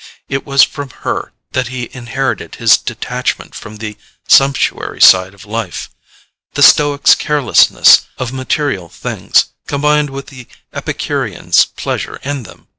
It 0.29 0.47
was 0.47 0.63
from 0.63 0.89
her 1.05 1.31
that 1.51 1.67
he 1.67 1.87
inherited 1.91 2.55
his 2.55 2.75
detachment 2.79 3.53
from 3.53 3.77
the 3.77 3.97
sumptuary 4.27 4.99
side 4.99 5.35
of 5.35 5.45
life: 5.45 5.91
the 6.55 6.63
stoic's 6.63 7.13
carelessness 7.13 8.01
of 8.17 8.33
material 8.33 8.89
things, 8.89 9.51
combined 9.67 10.09
with 10.09 10.25
the 10.33 10.47
Epicurean's 10.73 11.65
pleasure 11.65 12.19
in 12.23 12.41
them. 12.41 12.67